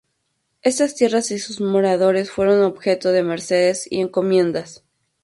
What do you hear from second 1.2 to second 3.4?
y sus moradores fueron objeto de